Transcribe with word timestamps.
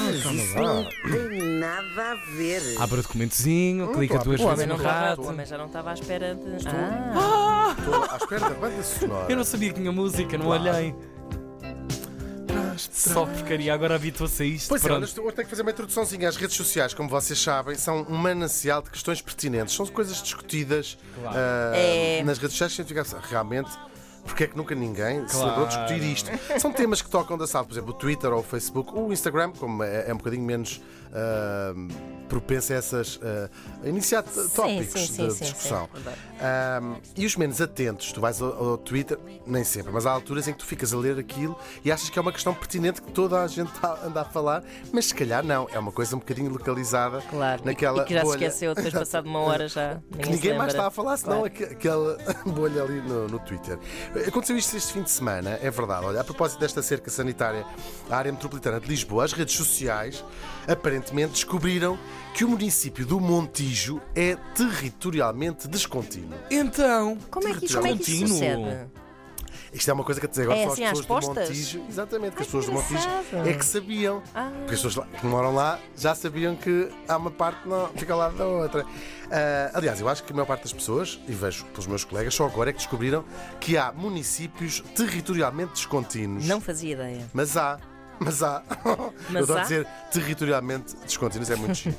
Mas 0.00 0.16
isso 0.16 0.54
não 0.56 0.84
tem 0.84 1.58
nada 1.58 2.12
a 2.12 2.14
ver. 2.36 2.62
Abre 2.78 3.00
o 3.00 3.02
documentozinho, 3.02 3.90
Hum, 3.90 3.94
clica 3.94 4.14
tô 4.14 4.20
a 4.20 4.24
duas. 4.24 4.40
O 4.40 4.44
vezes 4.44 4.54
homem 4.54 4.66
não 4.66 4.76
no 4.76 4.82
rato. 4.82 5.22
o 5.22 5.28
homem 5.28 5.46
já 5.46 5.58
não 5.58 5.66
estava 5.66 5.90
à 5.90 5.94
espera 5.94 6.34
de. 6.34 6.56
Estou. 6.56 6.72
Ah, 6.74 7.74
Estou 7.78 7.94
à 8.04 8.16
espera 8.16 8.40
da 8.40 8.50
banda 8.54 8.82
sonora. 8.82 9.26
Eu 9.30 9.36
não 9.36 9.44
sabia 9.44 9.68
que 9.72 9.80
tinha 9.80 9.92
música, 9.92 10.36
não 10.38 10.46
olhei. 10.48 10.94
Só 12.90 13.26
porcaria, 13.26 13.72
agora 13.74 13.94
habitou-se 13.94 14.42
a 14.42 14.46
isto. 14.46 14.68
Pois 14.68 14.82
é, 14.82 14.88
pronto. 14.88 15.02
olha, 15.02 15.26
eu 15.28 15.32
tenho 15.32 15.44
que 15.46 15.50
fazer 15.50 15.62
uma 15.62 15.70
introduçãozinha. 15.70 16.28
As 16.28 16.36
redes 16.36 16.56
sociais, 16.56 16.94
como 16.94 17.08
vocês 17.08 17.38
sabem, 17.40 17.76
são 17.76 18.06
um 18.08 18.16
manancial 18.16 18.82
de 18.82 18.90
questões 18.90 19.20
pertinentes. 19.20 19.74
São 19.74 19.86
coisas 19.86 20.20
discutidas 20.22 20.96
ah, 21.26 21.72
É. 21.74 22.22
nas 22.24 22.38
redes 22.38 22.56
sociais. 22.56 22.88
realmente. 23.30 23.70
Porque 24.24 24.44
é 24.44 24.46
que 24.46 24.56
nunca 24.56 24.74
ninguém 24.74 25.26
se 25.28 25.36
lembrou 25.36 25.66
de 25.66 25.74
discutir 25.76 26.02
isto? 26.04 26.30
São 26.60 26.72
temas 26.72 27.02
que 27.02 27.10
tocam 27.10 27.36
da 27.36 27.46
sala, 27.46 27.64
por 27.66 27.72
exemplo, 27.74 27.90
o 27.90 27.94
Twitter 27.94 28.32
ou 28.32 28.40
o 28.40 28.42
Facebook, 28.42 28.92
o 28.94 29.12
Instagram, 29.12 29.52
como 29.58 29.82
é, 29.82 30.08
é 30.08 30.14
um 30.14 30.16
bocadinho 30.16 30.44
menos 30.44 30.80
ah, 31.12 31.74
propenso 32.28 32.72
a 32.72 32.76
essas 32.76 33.20
ah, 33.22 33.50
a 33.84 33.88
iniciar 33.88 34.22
tópicos 34.22 35.00
sim, 35.00 35.06
sim, 35.06 35.26
de 35.28 35.34
sim, 35.34 35.44
discussão. 35.44 35.88
sim, 35.94 36.00
verdade. 36.02 36.18
Um, 36.82 36.96
e 37.16 37.26
os 37.26 37.36
menos 37.36 37.60
atentos, 37.60 38.12
tu 38.12 38.20
vais 38.20 38.40
ao, 38.40 38.70
ao 38.70 38.78
Twitter, 38.78 39.18
nem 39.46 39.62
sempre, 39.64 39.92
mas 39.92 40.06
há 40.06 40.12
alturas 40.12 40.48
em 40.48 40.52
que 40.52 40.58
tu 40.58 40.66
ficas 40.66 40.92
a 40.94 40.96
ler 40.96 41.18
aquilo 41.18 41.56
e 41.84 41.92
achas 41.92 42.08
que 42.08 42.18
é 42.18 42.22
uma 42.22 42.32
questão 42.32 42.54
pertinente 42.54 43.02
que 43.02 43.12
toda 43.12 43.42
a 43.42 43.46
gente 43.46 43.70
tá, 43.80 43.98
anda 44.04 44.22
a 44.22 44.24
falar, 44.24 44.62
mas 44.92 45.06
se 45.06 45.14
calhar 45.14 45.44
não, 45.44 45.68
é 45.72 45.78
uma 45.78 45.92
coisa 45.92 46.16
um 46.16 46.18
bocadinho 46.20 46.50
localizada 46.50 47.20
claro. 47.28 47.62
Naquela 47.64 48.02
e 48.02 48.06
que 48.06 48.14
já 48.14 48.22
bolha. 48.22 48.38
se 48.38 48.44
esqueceu 48.44 48.74
depois, 48.74 48.94
passado 48.94 49.26
uma 49.26 49.40
hora, 49.40 49.68
já. 49.68 49.96
Que 50.10 50.16
Ninguém, 50.16 50.32
ninguém 50.34 50.58
mais 50.58 50.72
está 50.72 50.86
a 50.86 50.90
falar, 50.90 51.16
senão 51.16 51.40
Claro. 51.40 51.46
aque- 51.46 51.64
aquela 51.64 52.16
bolha 52.46 52.82
ali 52.82 53.00
no, 53.02 53.28
no 53.28 53.38
Twitter. 53.40 53.78
Aconteceu 54.26 54.56
isto 54.56 54.76
este 54.76 54.92
fim 54.92 55.02
de 55.02 55.10
semana, 55.10 55.58
é 55.62 55.70
verdade. 55.70 56.04
Olha, 56.04 56.20
a 56.20 56.24
propósito 56.24 56.60
desta 56.60 56.82
cerca 56.82 57.10
sanitária 57.10 57.64
à 58.10 58.16
área 58.16 58.30
metropolitana 58.30 58.78
de 58.78 58.86
Lisboa, 58.86 59.24
as 59.24 59.32
redes 59.32 59.54
sociais 59.54 60.22
aparentemente 60.68 61.32
descobriram 61.32 61.98
que 62.34 62.44
o 62.44 62.48
município 62.48 63.06
do 63.06 63.18
Montijo 63.18 64.00
é 64.14 64.36
territorialmente 64.54 65.66
descontínuo. 65.66 66.38
Então, 66.50 67.16
Como 67.30 67.48
é 67.48 67.54
que, 67.54 67.72
como 67.72 67.86
é 67.86 67.96
que 67.96 68.12
isso 68.12 68.28
sucede? 68.28 68.86
Isto 69.72 69.90
é 69.90 69.94
uma 69.94 70.04
coisa 70.04 70.20
que 70.20 70.26
até 70.26 70.42
agora 70.42 70.58
É 70.58 70.66
só 70.66 70.72
assim, 70.72 70.84
as 70.84 71.00
pessoas 71.00 71.26
do? 71.28 71.34
Montijo. 71.34 71.82
Exatamente, 71.88 72.36
que 72.36 72.42
as 72.42 72.46
pessoas 72.46 72.66
do 72.66 72.72
Montijo 72.72 73.08
é 73.46 73.52
que 73.54 73.64
sabiam. 73.64 74.22
Ah. 74.34 74.50
Porque 74.58 74.74
as 74.74 74.82
pessoas 74.82 74.96
lá- 74.96 75.06
que 75.18 75.26
moram 75.26 75.54
lá 75.54 75.78
já 75.96 76.14
sabiam 76.14 76.54
que 76.56 76.90
há 77.08 77.16
uma 77.16 77.30
parte 77.30 77.62
que 77.62 77.68
não 77.68 77.88
fica 77.88 78.12
ao 78.12 78.18
lado 78.18 78.36
da 78.36 78.46
outra. 78.46 78.84
Ah, 79.30 79.70
aliás, 79.74 79.98
eu 80.00 80.08
acho 80.08 80.22
que 80.24 80.32
a 80.32 80.34
maior 80.36 80.46
parte 80.46 80.64
das 80.64 80.72
pessoas, 80.74 81.18
e 81.26 81.32
vejo 81.32 81.64
pelos 81.66 81.86
meus 81.86 82.04
colegas, 82.04 82.34
só 82.34 82.44
agora 82.46 82.68
é 82.68 82.72
que 82.74 82.78
descobriram 82.80 83.24
que 83.60 83.76
há 83.78 83.90
municípios 83.92 84.82
territorialmente 84.94 85.72
descontínuos. 85.72 86.46
Não 86.46 86.60
fazia 86.60 86.92
ideia. 86.92 87.26
Mas 87.32 87.56
há. 87.56 87.78
Mas 88.20 88.40
há. 88.42 88.62
Mas 89.30 89.34
eu 89.34 89.42
adoro 89.44 89.58
há? 89.58 89.62
dizer 89.62 89.86
territorialmente 90.12 90.94
descontínuos, 91.04 91.50
é 91.50 91.56
muito 91.56 91.74
chique. 91.74 91.98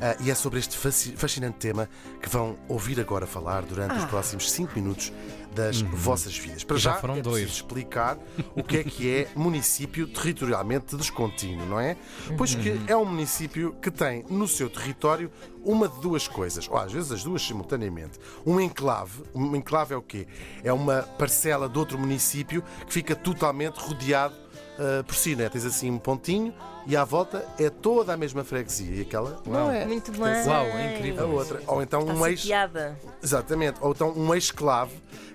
Ah, 0.00 0.16
e 0.20 0.30
é 0.30 0.34
sobre 0.34 0.58
este 0.58 0.76
fasci- 0.76 1.12
fascinante 1.16 1.56
tema 1.58 1.88
que 2.20 2.28
vão 2.28 2.56
ouvir 2.68 3.00
agora 3.00 3.26
falar 3.26 3.62
durante 3.62 3.94
os 3.96 4.04
próximos 4.04 4.50
5 4.50 4.72
minutos 4.74 5.10
das 5.54 5.80
vossas 5.80 6.36
vidas. 6.36 6.64
Para 6.64 6.76
já 6.76 6.92
já, 6.92 6.96
foram 6.98 7.16
é 7.16 7.22
dois. 7.22 7.48
explicar 7.48 8.18
o 8.54 8.62
que 8.62 8.78
é 8.78 8.84
que 8.84 9.10
é 9.10 9.28
município 9.36 10.06
territorialmente 10.06 10.96
descontínuo, 10.96 11.66
não 11.66 11.78
é? 11.78 11.96
Pois 12.36 12.54
que 12.54 12.80
é 12.86 12.96
um 12.96 13.04
município 13.04 13.74
que 13.80 13.90
tem 13.90 14.24
no 14.28 14.48
seu 14.48 14.68
território 14.68 15.30
uma 15.64 15.88
de 15.88 16.00
duas 16.00 16.26
coisas, 16.26 16.68
ou 16.68 16.76
às 16.76 16.92
vezes 16.92 17.12
as 17.12 17.22
duas 17.22 17.42
simultaneamente. 17.42 18.18
Um 18.44 18.60
enclave, 18.60 19.22
um 19.34 19.54
enclave 19.54 19.94
é 19.94 19.96
o 19.96 20.02
quê? 20.02 20.26
É 20.64 20.72
uma 20.72 21.02
parcela 21.02 21.68
de 21.68 21.78
outro 21.78 21.98
município 21.98 22.62
que 22.86 22.92
fica 22.92 23.14
totalmente 23.14 23.76
rodeado 23.76 24.34
uh, 24.78 25.04
por 25.04 25.14
si, 25.14 25.34
né? 25.36 25.48
Tens 25.48 25.64
assim 25.64 25.90
um 25.90 25.98
pontinho 25.98 26.54
e 26.86 26.96
à 26.96 27.04
volta 27.04 27.46
é 27.58 27.70
toda 27.70 28.12
a 28.12 28.16
mesma 28.16 28.44
freguesia. 28.44 28.96
E 28.96 29.00
aquela 29.02 29.40
não 29.46 29.70
é. 29.70 29.84
Muito 29.84 30.10
bem. 30.12 30.46
Uau, 30.46 30.64
é 30.66 30.96
incrível. 30.96 31.24
A 31.24 31.26
outra. 31.26 31.62
Ou 31.66 31.82
então 31.82 32.00
Está 32.00 32.14
um 32.14 32.26
ex. 32.26 32.48
Exatamente. 33.22 33.78
Ou 33.80 33.92
então 33.92 34.12
um 34.16 34.34
ex-esclave, 34.34 34.92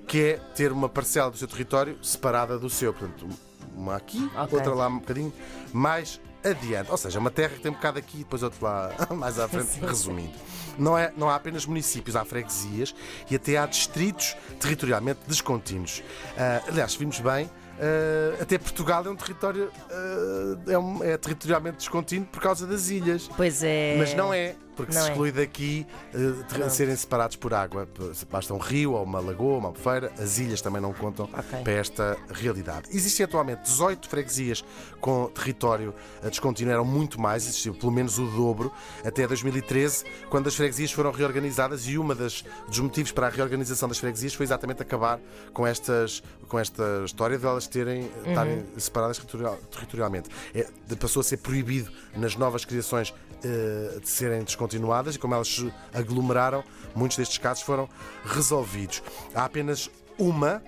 que 0.07 0.21
é 0.21 0.33
ter 0.55 0.71
uma 0.71 0.89
parcela 0.89 1.31
do 1.31 1.37
seu 1.37 1.47
território 1.47 1.97
separada 2.03 2.57
do 2.57 2.69
seu. 2.69 2.93
Portanto, 2.93 3.27
uma 3.75 3.95
aqui, 3.95 4.29
Ok. 4.35 4.57
outra 4.57 4.73
lá 4.73 4.87
um 4.87 4.99
bocadinho 4.99 5.33
mais 5.71 6.19
adiante. 6.43 6.89
Ou 6.91 6.97
seja, 6.97 7.19
uma 7.19 7.31
terra 7.31 7.49
que 7.55 7.61
tem 7.61 7.71
um 7.71 7.75
bocado 7.75 7.99
aqui 7.99 8.17
e 8.17 8.23
depois 8.23 8.43
outro 8.43 8.63
lá 8.63 8.91
mais 9.15 9.39
à 9.39 9.47
frente, 9.47 9.67
Sim, 9.67 9.79
sim. 9.81 9.85
resumindo. 9.85 10.33
Não, 10.77 10.95
é, 10.97 11.11
não 11.17 11.27
há 11.27 11.35
apenas 11.35 11.65
municípios, 11.65 12.15
há 12.15 12.23
freguesias 12.23 12.93
e 13.31 13.35
até 13.35 13.57
há 13.57 13.65
distritos 13.65 14.35
territorialmente 14.59 15.21
descontínuos. 15.27 16.03
Ah, 16.37 16.61
aliás, 16.67 16.93
vimos 16.93 17.19
bem, 17.19 17.49
ah, 17.79 18.41
até 18.41 18.57
Portugal 18.57 19.05
é 19.05 19.09
um 19.09 19.15
território 19.15 19.71
ah, 19.91 20.71
é, 20.71 20.77
um- 20.77 21.03
é 21.03 21.17
territorialmente 21.17 21.77
descontínuo 21.77 22.27
por 22.27 22.41
causa 22.41 22.65
das 22.67 22.89
ilhas. 22.89 23.29
Pois 23.35 23.63
é. 23.63 23.95
Mas 23.97 24.13
não 24.13 24.33
é, 24.33 24.55
porque 24.77 24.93
Não 24.93 25.01
se 25.01 25.07
é. 25.07 25.11
exclui 25.11 25.31
daqui 25.31 25.85
eh, 26.13 26.17
ter- 26.47 26.55
Pronto. 26.59 26.69
serem 26.69 26.95
separados 26.95 27.35
por 27.35 27.53
água. 27.53 27.87
Basta 28.31 28.53
um 28.53 28.57
rio 28.59 28.93
ou 28.93 29.03
uma 29.03 29.19
lagoa, 29.19 29.57
uma 29.57 29.67
albufeira, 29.69 30.13
as 30.19 30.37
ilhas 30.37 30.61
também 30.61 30.81
não 30.81 30.93
contam 30.93 31.25
Ok. 31.33 31.61
para 31.63 31.73
esta 31.73 32.15
realidade. 32.31 32.87
Existem 32.91 33.23
atualmente 33.25 33.63
18 33.63 34.07
freguesias 34.07 34.63
com 35.01 35.25
território 35.29 35.93
eh, 36.23 36.29
descontínuo, 36.29 36.71
eram 36.71 36.85
muito 36.85 37.19
mais, 37.19 37.43
existiu 37.47 37.73
pelo 37.73 37.91
menos 37.91 38.19
o 38.19 38.25
dobro 38.27 38.71
até 39.03 39.27
2013, 39.27 40.05
quando 40.29 40.47
as 40.47 40.55
freguesias 40.55 40.91
foram 40.91 41.11
reorganizadas 41.11 41.87
e 41.87 41.97
uma 41.97 42.13
das 42.15 42.45
dos 42.67 42.79
motivos 42.79 43.11
para 43.11 43.27
a 43.27 43.29
reorganização 43.29 43.89
das 43.89 43.97
freguesias 43.97 44.33
foi 44.33 44.45
exatamente 44.45 44.81
acabar 44.81 45.19
com 45.53 45.65
estas 45.65 46.21
com 46.47 46.57
esta 46.59 46.83
história 47.03 47.37
de 47.37 47.45
elas 47.45 47.67
terem 47.67 48.03
Uhum. 48.03 48.29
estarem 48.29 48.65
separadas 48.77 49.17
territorial- 49.17 49.57
territorialmente. 49.71 50.29
É, 50.53 50.67
passou 50.99 51.19
a 51.21 51.23
ser 51.23 51.37
proibido 51.37 51.91
nas 52.15 52.35
novas 52.35 52.63
criações 52.63 53.13
eh, 53.43 53.99
de 54.01 54.09
serem 54.09 54.43
descontinuadas 54.43 54.66
e 54.75 55.19
como 55.19 55.33
elas 55.33 55.47
se 55.47 55.73
aglomeraram, 55.93 56.63
muitos 56.95 57.17
destes 57.17 57.37
casos 57.37 57.63
foram 57.63 57.87
resolvidos. 58.25 59.01
Há 59.33 59.45
apenas 59.45 59.89
uma 60.17 60.61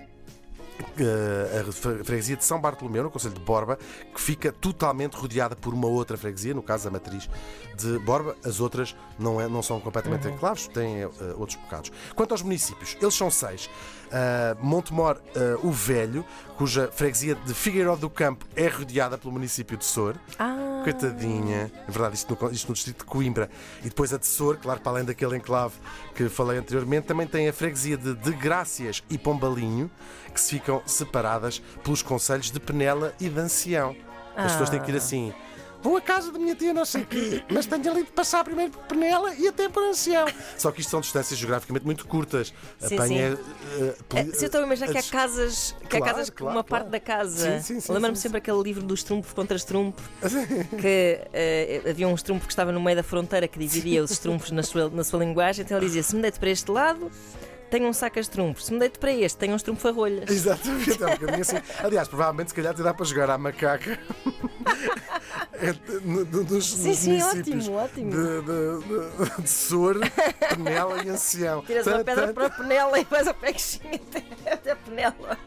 eh, 0.98 1.60
a 1.68 1.72
fre- 1.72 2.02
freguesia 2.04 2.36
de 2.36 2.44
São 2.44 2.58
Bartolomeu, 2.60 3.02
no 3.02 3.10
Conselho 3.10 3.34
de 3.34 3.40
Borba, 3.40 3.78
que 4.14 4.20
fica 4.20 4.50
totalmente 4.50 5.14
rodeada 5.14 5.54
por 5.54 5.74
uma 5.74 5.86
outra 5.86 6.16
freguesia, 6.16 6.54
no 6.54 6.62
caso 6.62 6.88
a 6.88 6.90
matriz 6.90 7.28
de 7.76 7.98
Borba. 7.98 8.34
As 8.44 8.60
outras 8.60 8.96
não, 9.18 9.40
é- 9.40 9.48
não 9.48 9.62
são 9.62 9.78
completamente 9.80 10.26
enclaves, 10.28 10.66
têm 10.68 11.02
eh, 11.02 11.08
outros 11.36 11.56
bocados. 11.56 11.92
Quanto 12.14 12.32
aos 12.32 12.42
municípios, 12.42 12.96
eles 13.00 13.14
são 13.14 13.30
seis. 13.30 13.68
Uh, 14.10 14.64
Montemor, 14.66 15.20
uh, 15.36 15.64
o 15.68 15.70
Velho, 15.70 16.24
cuja 16.56 16.90
freguesia 16.92 17.36
de 17.36 17.54
Figueiró 17.54 17.94
do 17.94 18.10
Campo 18.10 18.44
é 18.56 18.66
rodeada 18.66 19.16
pelo 19.16 19.32
município 19.32 19.76
de 19.76 19.84
Sor. 19.84 20.16
Ah, 20.36 20.69
Coitadinha. 20.82 21.70
É 21.88 21.90
verdade, 21.90 22.14
isto 22.14 22.38
no, 22.40 22.50
isto 22.50 22.68
no 22.68 22.74
distrito 22.74 22.98
de 22.98 23.04
Coimbra. 23.04 23.50
E 23.80 23.84
depois 23.84 24.12
a 24.12 24.18
de 24.18 24.26
Sor, 24.26 24.56
claro, 24.56 24.80
para 24.80 24.92
além 24.92 25.04
daquele 25.04 25.36
enclave 25.36 25.74
que 26.14 26.28
falei 26.28 26.58
anteriormente, 26.58 27.06
também 27.06 27.26
tem 27.26 27.48
a 27.48 27.52
freguesia 27.52 27.96
de 27.96 28.14
De 28.14 28.32
Grácias 28.32 29.02
e 29.08 29.16
Pombalinho, 29.16 29.90
que 30.32 30.40
se 30.40 30.50
ficam 30.50 30.82
separadas 30.86 31.60
pelos 31.82 32.02
conselhos 32.02 32.50
de 32.50 32.60
Penela 32.60 33.14
e 33.20 33.28
de 33.28 33.40
Ancião. 33.40 33.96
As 34.36 34.52
pessoas 34.52 34.70
têm 34.70 34.80
que 34.80 34.90
ir 34.90 34.96
assim. 34.96 35.32
Vou 35.82 35.96
à 35.96 36.00
casa 36.00 36.30
da 36.30 36.38
minha 36.38 36.54
tia, 36.54 36.74
não 36.74 36.84
sei 36.84 37.02
o 37.02 37.06
quê, 37.06 37.42
mas 37.50 37.64
tenho 37.66 37.90
ali 37.90 38.02
de 38.04 38.10
passar 38.12 38.44
primeiro 38.44 38.70
por 38.72 38.82
Penela 38.84 39.34
e 39.34 39.48
até 39.48 39.68
por 39.68 39.82
Ancião. 39.82 40.26
Só 40.58 40.70
que 40.70 40.80
isto 40.82 40.90
são 40.90 41.00
distâncias 41.00 41.38
geograficamente 41.38 41.86
muito 41.86 42.06
curtas. 42.06 42.52
Sim, 42.78 42.94
Apanha. 42.96 43.36
sim. 43.36 43.92
É, 44.18 44.24
Se 44.34 44.44
eu 44.44 44.46
estou 44.46 44.60
a 44.60 44.64
imaginar 44.64 44.88
que 44.90 44.96
há 44.98 45.00
as- 45.00 45.10
casas, 45.10 45.74
que 45.88 45.96
há 45.96 46.00
Claro, 46.00 46.04
casas 46.04 46.30
que 46.30 46.36
claro, 46.36 46.56
uma 46.58 46.64
claro. 46.64 46.84
parte 46.84 46.92
da 46.92 47.00
casa. 47.00 47.60
Sim, 47.60 47.74
sim, 47.76 47.80
sim, 47.80 47.92
Lembro-me 47.92 48.16
sim, 48.16 48.22
sempre 48.22 48.38
aquele 48.38 48.62
livro 48.62 48.82
dos 48.82 49.02
trunfos 49.02 49.32
contra 49.32 49.56
os 49.56 49.64
trunfos, 49.64 50.04
que 50.80 51.20
eh, 51.32 51.82
havia 51.88 52.06
um 52.08 52.14
estrumpo 52.14 52.44
que 52.46 52.52
estava 52.52 52.70
no 52.72 52.80
meio 52.80 52.96
da 52.96 53.02
fronteira 53.02 53.48
que 53.48 53.58
dividia 53.58 54.04
os 54.04 54.18
trunfos 54.18 54.50
na 54.50 54.62
sua, 54.62 54.90
na 54.90 55.02
sua 55.02 55.18
linguagem. 55.20 55.64
Então 55.64 55.78
ele 55.78 55.86
dizia: 55.86 56.02
se 56.02 56.14
me 56.14 56.20
deito 56.22 56.38
para 56.38 56.50
este 56.50 56.70
lado, 56.70 57.10
tenho 57.70 57.86
um 57.88 57.92
saco 57.92 58.20
de 58.20 58.28
trunfos. 58.28 58.66
Se 58.66 58.72
me 58.72 58.78
deito 58.80 58.98
para 58.98 59.12
este, 59.12 59.38
tenho 59.38 59.54
uns 59.54 59.62
trunfo-rolhas. 59.62 60.28
Exatamente, 60.28 61.02
é 61.02 61.06
um 61.06 61.10
bocadinho 61.10 61.40
assim. 61.40 61.56
Aliás, 61.82 62.06
provavelmente, 62.08 62.48
se 62.50 62.54
calhar, 62.54 62.74
te 62.74 62.82
dá 62.82 62.92
para 62.92 63.06
jogar 63.06 63.30
à 63.30 63.38
macaca. 63.38 63.98
No- 66.04 66.24
nos, 66.44 66.66
Sim, 66.72 66.88
nos 66.88 66.98
sim, 66.98 67.10
municípios 67.18 67.68
ótimo, 67.68 67.76
ótimo. 67.76 68.10
De, 68.10 68.42
de, 68.42 69.34
de, 69.36 69.42
de 69.42 69.48
Sor, 69.50 69.98
Penela 70.48 71.02
e 71.04 71.08
Ancião. 71.08 71.62
Tiras 71.62 71.86
uma 71.86 72.04
pedra 72.04 72.32
para 72.32 72.46
a 72.46 72.50
penela 72.50 72.98
e 72.98 73.04
vais 73.04 73.26
a 73.28 73.34
peguinha 73.34 74.00
até, 74.08 74.52
até 74.52 74.70
a 74.72 74.76
penela. 74.76 75.38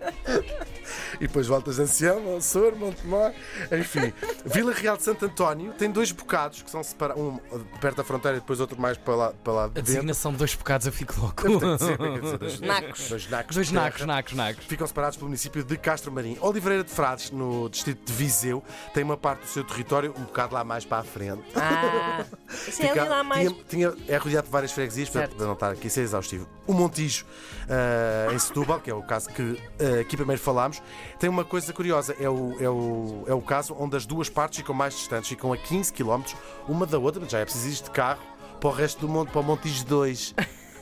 E 1.24 1.28
depois 1.28 1.48
voltas 1.48 1.80
a 1.80 1.84
Ancião, 1.84 2.42
Sor, 2.42 2.76
Montemor. 2.76 3.32
Enfim, 3.72 4.12
Vila 4.46 4.74
Real 4.74 4.98
de 4.98 5.04
Santo 5.04 5.26
António 5.26 5.72
tem 5.74 5.90
dois 5.90 6.12
bocados 6.12 6.62
que 6.62 6.70
são 6.70 6.84
separados, 6.84 7.24
um 7.24 7.38
perto 7.80 7.98
da 7.98 8.04
fronteira 8.04 8.38
e 8.38 8.40
depois 8.42 8.60
outro 8.60 8.80
mais 8.80 8.98
para 8.98 9.16
lá, 9.16 9.34
para 9.44 9.54
lá 9.54 9.64
A 9.64 9.68
de 9.68 9.74
dentro. 9.76 9.94
designação 9.94 10.32
de 10.34 10.38
dois 10.40 10.54
bocados 10.54 10.86
eu 10.86 10.92
fico 10.94 11.14
louco. 11.20 11.42
Que 11.44 11.48
dizer, 11.78 11.98
dizer, 12.22 12.38
dois, 12.38 12.60
Nacos. 12.62 13.10
dois 13.10 13.30
nacos. 13.30 13.56
Dois 13.56 13.70
terra. 13.70 13.84
nacos, 13.84 14.06
nacos, 14.06 14.34
nacos. 14.34 14.66
ficam 14.66 14.86
separados 14.86 15.16
pelo 15.18 15.28
município 15.30 15.64
de 15.64 15.78
Castro 15.78 16.12
Marim. 16.12 16.38
Oliveira 16.42 16.84
de 16.84 16.92
Frades, 16.92 17.32
no 17.32 17.70
distrito 17.70 18.06
de 18.06 18.12
Viseu, 18.14 18.62
tem 18.94 19.04
uma 19.04 19.16
parte 19.16 19.42
do 19.42 19.48
seu 19.48 19.64
território 19.64 20.14
um 20.18 20.24
bocado 20.24 20.54
lá 20.54 20.64
mais 20.64 20.84
para 20.84 20.98
a 21.00 21.04
frente. 21.04 21.42
Ah, 21.56 22.26
Isso 22.68 22.82
é 22.84 22.90
ali 22.92 23.10
lá 23.10 23.24
mais. 23.24 23.50
tinha, 23.68 23.92
tinha- 23.92 23.94
é 24.08 24.18
rodeado 24.18 24.46
de 24.48 24.52
várias 24.52 24.72
freguesias, 24.72 25.10
para, 25.10 25.28
para 25.28 25.46
não 25.46 25.54
estar 25.54 25.72
aqui 25.72 25.88
a 25.88 25.90
ser 25.90 26.02
exaustivo. 26.02 26.48
O 26.68 26.74
Montijo, 26.74 27.26
ah, 27.70 28.34
em 28.34 28.40
Setúbal, 28.40 28.80
que 28.80 28.90
é 28.90 28.94
o 28.94 29.04
caso 29.04 29.30
que 29.30 29.58
ah, 29.80 30.02
aqui 30.02 30.16
primeiro 30.16 30.42
falámos, 30.42 30.82
tem 31.20 31.30
uma 31.30 31.44
coisa 31.46 31.72
curiosa. 31.74 32.16
É 32.20 32.30
o, 32.30 32.56
é, 32.62 32.70
o, 32.70 33.24
é 33.28 33.34
o 33.34 33.42
caso 33.42 33.76
onde 33.80 33.96
as 33.98 34.06
duas 34.06 34.30
partes 34.30 34.60
ficam 34.60 34.74
mais 34.76 34.94
distantes, 34.94 35.30
ficam 35.30 35.52
a 35.54 35.58
15 35.58 35.92
km 35.94 36.22
uma 36.68 36.86
da 36.86 36.98
outra, 37.00 37.20
mas 37.22 37.32
já 37.32 37.40
é 37.40 37.46
preciso 37.46 37.68
ir 37.68 37.84
de 37.84 37.92
carro 37.92 38.22
para 38.60 38.70
o 38.70 38.74
resto 38.74 39.02
do 39.02 39.10
monte, 39.10 39.30
para 39.32 39.42
o 39.42 39.44
Montijo 39.44 39.84
2. 39.86 40.34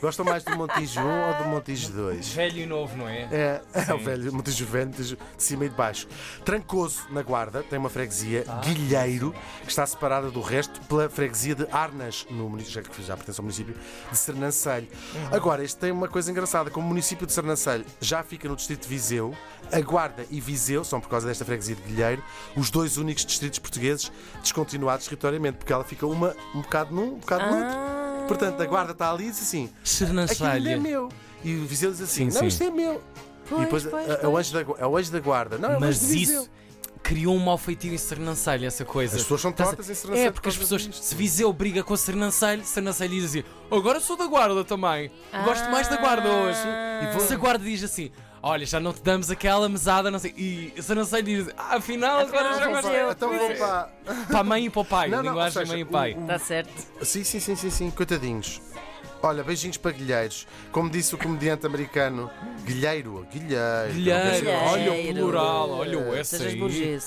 Gostam 0.01 0.25
mais 0.25 0.43
do 0.43 0.57
Montijo 0.57 0.99
1 0.99 1.27
ou 1.27 1.33
do 1.35 1.43
Montijo 1.49 1.91
2? 1.91 2.29
Velho 2.29 2.57
e 2.57 2.65
novo, 2.65 2.97
não 2.97 3.07
é? 3.07 3.29
É, 3.31 3.61
é 3.87 3.93
o 3.93 3.99
velho, 3.99 4.33
Montijo 4.33 4.65
velho, 4.65 4.87
Montijo 4.87 5.15
de 5.15 5.43
cima 5.43 5.65
e 5.65 5.69
de 5.69 5.75
baixo. 5.75 6.07
Trancoso, 6.43 7.05
na 7.11 7.21
Guarda, 7.21 7.61
tem 7.61 7.77
uma 7.77 7.89
freguesia, 7.89 8.43
Guilheiro, 8.63 9.31
que 9.61 9.69
está 9.69 9.85
separada 9.85 10.31
do 10.31 10.41
resto 10.41 10.81
pela 10.87 11.07
freguesia 11.07 11.53
de 11.53 11.67
Arnas, 11.71 12.25
no 12.31 12.49
município, 12.49 12.73
já 12.73 12.81
que 12.81 13.03
já 13.03 13.15
pertence 13.15 13.39
ao 13.39 13.43
município 13.43 13.75
de 14.11 14.17
Sernancelho. 14.17 14.87
Agora, 15.31 15.63
este 15.63 15.79
tem 15.79 15.91
uma 15.91 16.07
coisa 16.07 16.31
engraçada, 16.31 16.71
como 16.71 16.87
o 16.87 16.89
município 16.89 17.27
de 17.27 17.33
Sernancelho 17.33 17.85
já 17.99 18.23
fica 18.23 18.49
no 18.49 18.55
distrito 18.55 18.81
de 18.81 18.87
Viseu, 18.87 19.37
a 19.71 19.79
Guarda 19.81 20.25
e 20.31 20.41
Viseu 20.41 20.83
são, 20.83 20.99
por 20.99 21.09
causa 21.09 21.27
desta 21.27 21.45
freguesia 21.45 21.75
de 21.75 21.81
Guilheiro, 21.83 22.23
os 22.55 22.71
dois 22.71 22.97
únicos 22.97 23.23
distritos 23.23 23.59
portugueses 23.59 24.11
descontinuados 24.41 25.05
territorialmente, 25.05 25.59
porque 25.59 25.71
ela 25.71 25.83
fica 25.83 26.07
uma 26.07 26.35
um 26.55 26.61
bocado 26.61 26.91
num, 26.91 27.13
um 27.13 27.19
bocado 27.19 27.45
no 27.45 27.57
outro. 27.57 28.00
Ah, 28.33 28.37
Portanto, 28.37 28.61
a 28.61 28.65
Guarda 28.65 28.91
está 28.91 29.11
ali 29.11 29.25
e 29.27 29.31
diz 29.31 29.41
assim, 29.41 29.69
aquilo 30.29 30.69
é 30.69 30.75
meu. 30.77 31.09
E 31.43 31.55
o 31.55 31.65
Viseu 31.65 31.91
diz 31.91 32.01
assim: 32.01 32.29
Sim, 32.29 32.33
Não, 32.35 32.41
sim. 32.41 32.47
isto 32.47 32.63
é 32.63 32.69
meu. 32.71 33.01
pois, 33.49 33.61
e 33.61 33.63
depois 33.65 33.83
pois, 33.85 34.09
a- 34.09 34.13
é 34.21 34.27
o 34.27 34.37
anjo 34.37 34.53
da, 34.53 34.59
é 34.83 34.85
o 34.85 34.97
anjo 34.97 35.11
da 35.11 35.19
guarda. 35.19 35.57
Não, 35.57 35.69
é 35.69 35.73
o 35.73 35.75
anjo 35.77 35.85
Mas 35.87 35.99
de 35.99 36.05
Viseu. 36.07 36.41
isso 36.41 36.49
criou 37.03 37.35
um 37.35 37.39
mau 37.39 37.57
feitio 37.57 37.91
em 37.91 37.97
Sernancelha, 37.97 38.67
essa 38.67 38.85
coisa. 38.85 39.15
As 39.17 39.23
pessoas 39.23 39.41
são 39.41 39.49
Estás 39.51 39.69
a- 39.69 39.71
tortas 39.71 39.89
em 39.89 39.95
Sernancelho 39.95 40.27
É, 40.27 40.31
porque 40.31 40.49
as 40.49 40.55
causa 40.55 40.65
pessoas, 40.75 40.81
disto. 40.93 41.03
se 41.03 41.15
Viseu 41.15 41.51
briga 41.51 41.83
com 41.83 41.97
Sernancelho, 41.97 42.63
Sernancelho 42.63 43.09
diz 43.15 43.25
assim: 43.25 43.43
Agora 43.71 43.99
sou 43.99 44.15
da 44.15 44.27
guarda 44.27 44.63
também. 44.63 45.11
Gosto 45.43 45.69
mais 45.71 45.87
da 45.87 45.97
guarda 45.97 46.29
hoje. 46.29 46.59
Ah. 46.63 47.11
E 47.17 47.19
se 47.19 47.33
a 47.33 47.37
guarda 47.37 47.63
diz 47.63 47.83
assim: 47.83 48.11
Olha, 48.43 48.65
já 48.65 48.79
não 48.79 48.91
te 48.91 49.01
damos 49.01 49.29
aquela 49.29 49.69
mesada, 49.69 50.09
não 50.09 50.17
sei. 50.17 50.33
E 50.35 50.81
Sernancelho 50.81 51.23
diz: 51.23 51.47
Ah, 51.55 51.75
afinal, 51.75 52.19
agora 52.21 52.49
Afinal, 52.51 52.53
já 52.53 52.59
já 52.59 52.71
gosto. 52.71 52.87
sei. 52.87 53.11
Então 53.11 53.37
vou 53.37 53.55
para. 53.55 53.89
Para 54.27 54.39
a 54.39 54.43
mãe 54.43 54.65
e 54.65 54.69
para 54.69 54.81
o 54.81 54.85
pai. 54.85 55.09
Não, 55.09 55.17
não, 55.17 55.31
linguagem 55.31 55.53
seja, 55.53 55.71
mãe 55.71 55.81
e 55.81 55.85
pai. 55.85 56.11
Está 56.11 56.25
Tá 56.25 56.39
certo. 56.39 56.87
Sim, 57.03 57.23
sim, 57.23 57.39
sim, 57.39 57.55
sim, 57.55 57.69
sim, 57.69 57.91
coitadinhos. 57.91 58.61
Olha, 59.23 59.43
beijinhos 59.43 59.77
para 59.77 59.91
Guilheiros. 59.91 60.47
Como 60.71 60.89
disse 60.89 61.13
o 61.13 61.17
comediante 61.17 61.67
americano, 61.67 62.31
Guilheiro, 62.65 63.27
Guilheiro. 63.31 63.93
Guilheiro, 63.93 64.49
olha 64.49 64.93
o 64.93 65.13
plural, 65.13 65.69
olha 65.69 65.99
o 65.99 66.25
Sejas 66.25 66.53
aí. 66.53 66.99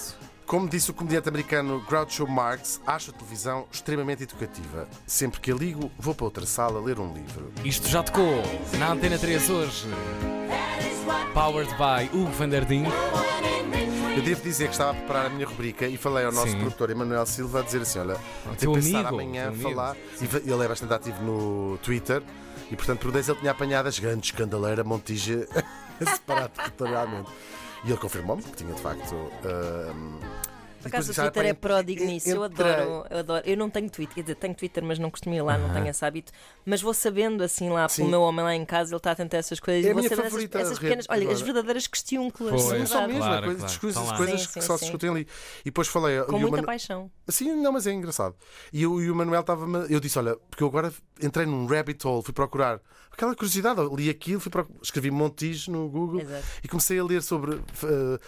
Como 0.46 0.68
disse 0.68 0.90
o 0.90 0.94
comediante 0.94 1.28
americano 1.28 1.82
Groucho 1.88 2.26
Marx, 2.28 2.80
acho 2.86 3.10
a 3.10 3.14
televisão 3.14 3.66
extremamente 3.72 4.22
educativa. 4.22 4.86
Sempre 5.06 5.40
que 5.40 5.50
a 5.50 5.54
ligo, 5.54 5.90
vou 5.98 6.14
para 6.14 6.26
outra 6.26 6.46
sala 6.46 6.80
ler 6.80 7.00
um 7.00 7.12
livro. 7.12 7.50
Isto 7.64 7.88
já 7.88 8.02
tocou 8.02 8.42
na 8.78 8.92
Antena 8.92 9.18
3 9.18 9.50
hoje. 9.50 9.86
Powered 11.32 11.70
by 11.76 12.06
Hugo 12.12 12.30
van 12.32 12.48
der 12.48 12.64
Ding. 12.64 12.86
Eu 14.16 14.22
devo 14.22 14.40
dizer 14.42 14.66
que 14.66 14.72
estava 14.72 14.92
a 14.92 14.94
preparar 14.94 15.26
a 15.26 15.28
minha 15.28 15.46
rubrica 15.46 15.86
e 15.86 15.96
falei 15.96 16.24
ao 16.24 16.32
nosso 16.32 16.52
Sim. 16.52 16.58
produtor 16.58 16.90
Emanuel 16.90 17.26
Silva 17.26 17.60
a 17.60 17.62
dizer 17.62 17.82
assim: 17.82 17.98
olha, 17.98 18.16
teu 18.58 18.70
vou 18.72 18.80
pensar 18.80 19.00
amigo, 19.00 19.14
amanhã 19.14 19.52
falar. 19.52 19.96
E 20.20 20.50
ele 20.50 20.64
é 20.64 20.68
bastante 20.68 20.92
ativo 20.94 21.22
no 21.22 21.78
Twitter 21.78 22.22
e, 22.70 22.76
portanto, 22.76 23.00
por 23.00 23.10
vezes 23.10 23.28
ele 23.30 23.40
tinha 23.40 23.50
apanhado 23.50 23.88
as 23.88 23.98
grandes 23.98 24.30
escandaleira 24.30 24.84
Montija 24.84 25.46
separado 25.98 26.50
territorialmente. 26.54 27.30
E 27.84 27.88
ele 27.90 27.98
confirmou-me 27.98 28.42
que 28.42 28.52
tinha 28.52 28.72
de 28.72 28.80
facto. 28.80 29.14
ahm, 29.44 30.18
Por 30.84 30.88
e 30.88 30.90
acaso 30.90 31.10
o 31.10 31.14
depois 31.14 31.16
disse, 31.16 31.20
"Ah, 31.20 31.30
Twitter 31.30 31.50
é 31.50 31.54
pródigo 31.54 32.04
nisso. 32.04 32.28
Eu 32.28 32.44
entrei." 32.44 32.70
adoro, 32.70 33.06
eu 33.10 33.18
adoro. 33.18 33.42
Eu 33.46 33.56
não 33.56 33.70
tenho 33.70 33.90
Twitter, 33.90 34.14
quer 34.14 34.20
dizer, 34.22 34.34
tenho 34.36 34.54
Twitter, 34.54 34.84
mas 34.84 34.98
não 34.98 35.10
costumo 35.10 35.34
ir 35.34 35.42
lá, 35.42 35.58
não 35.58 35.72
tenho 35.72 35.88
esse 35.88 36.04
hábito. 36.04 36.32
Mas 36.64 36.82
vou 36.82 36.94
sabendo 36.94 37.42
assim 37.42 37.70
lá, 37.70 37.88
Sim. 37.88 38.02
pelo 38.02 38.10
meu 38.10 38.20
homem 38.22 38.44
lá 38.44 38.54
em 38.54 38.64
casa, 38.64 38.90
ele 38.90 38.96
está 38.96 39.10
a 39.36 39.38
essas 39.38 39.58
coisas. 39.58 39.84
É 39.84 39.88
e 39.88 39.90
a 39.90 39.92
vou 39.92 40.02
minha 40.02 40.10
sabendo 40.10 40.24
favorita 40.30 40.58
essas, 40.58 40.78
pequenas, 40.78 41.06
olha, 41.08 41.30
as 41.30 41.40
verdadeiras 41.40 41.86
questiúnculas. 41.86 42.62
Sim, 42.62 42.86
são 42.86 43.06
mesmo, 43.08 43.22
coisas 44.16 44.42
Sim, 44.42 44.48
que 44.52 44.62
só 44.62 44.76
se 44.76 44.84
discutem 44.84 45.10
ali. 45.10 45.28
E 45.60 45.64
depois 45.64 45.88
falei. 45.88 46.22
Com 46.24 46.36
o 46.36 46.40
muita 46.40 46.62
paixão. 46.62 47.10
Sim, 47.28 47.54
não, 47.54 47.72
mas 47.72 47.86
é 47.86 47.92
engraçado. 47.92 48.34
E, 48.72 48.86
o 48.86 49.14
Manuel 49.14 49.40
estava. 49.40 49.64
Eu 49.88 50.00
disse: 50.00 50.18
olha, 50.18 50.36
porque 50.50 50.62
eu 50.62 50.68
agora 50.68 50.92
entrei 51.22 51.46
num 51.46 51.66
rabbit 51.66 52.06
hole, 52.06 52.22
fui 52.22 52.34
procurar 52.34 52.80
aquela 53.10 53.34
curiosidade, 53.34 53.80
li 53.94 54.10
aquilo, 54.10 54.40
fui 54.40 54.50
escrevi 54.82 55.10
Montijo 55.10 55.70
no 55.70 55.88
Google 55.88 56.20
Exato. 56.20 56.44
e 56.62 56.68
comecei 56.68 56.98
a 56.98 57.04
ler 57.04 57.22
sobre. 57.22 57.60
e- 57.82 58.18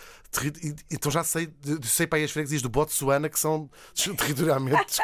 então 0.91 1.11
já 1.11 1.23
sei, 1.25 1.49
sei 1.83 2.07
para 2.07 2.19
aí 2.19 2.25
as 2.25 2.31
freguesias 2.31 2.63
do 2.63 2.69
Botsuana 2.69 3.29
que 3.29 3.39
são 3.39 3.71
territorialmente. 3.95 4.99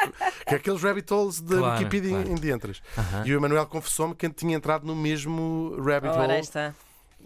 que 0.47 0.53
é 0.53 0.57
aqueles 0.57 0.81
rabbit 0.81 1.11
holes 1.13 1.39
da 1.41 1.57
Claro, 1.57 1.77
Wikipedia 1.79 2.09
claro. 2.11 2.31
em 2.31 2.35
dentras. 2.35 2.81
Aham. 2.97 3.23
E 3.25 3.33
o 3.33 3.37
Emanuel 3.37 3.65
confessou-me 3.65 4.13
que 4.15 4.29
tinha 4.29 4.55
entrado 4.55 4.85
no 4.85 4.95
mesmo 4.95 5.75
rabbit 5.83 6.11
Ora, 6.13 6.33
hole. 6.33 6.39
está. 6.41 6.73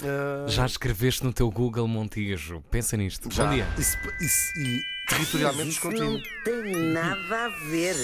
eh, 0.01 0.45
Já 0.48 0.65
escreveste 0.65 1.24
no 1.24 1.33
teu 1.33 1.50
Google 1.50 1.88
Montijo. 1.88 2.62
Pensa 2.71 2.95
nisto. 2.95 3.30
já. 3.31 3.45
Bom 3.45 3.54
dia. 3.54 3.68
Isso- 3.77 3.98
isso- 4.21 4.60
e 4.60 4.81
territorialmente 5.10 5.69
Isso 5.69 5.81
descontínuo. 5.89 6.13
não 6.18 6.44
tem 6.44 6.92
nada 6.94 7.45
a 7.45 7.50
ver. 7.69 7.95